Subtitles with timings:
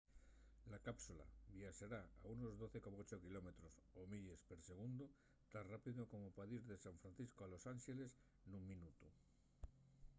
[0.71, 1.25] la cápsula
[1.55, 3.49] viaxará a unos 12,8 km
[3.97, 5.05] o 8 milles per segundu
[5.53, 8.11] tan rápido como pa dir de san francisco a los ánxeles
[8.51, 9.07] nun minutu